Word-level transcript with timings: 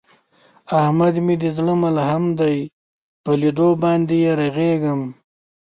احمد 0.79 1.15
مې 1.25 1.35
د 1.41 1.43
زړه 1.57 1.73
ملحم 1.81 2.23
دی، 2.39 2.57
په 3.23 3.31
لیدو 3.41 3.69
باندې 3.83 4.15
یې 4.23 4.31
رغېږم. 4.39 5.01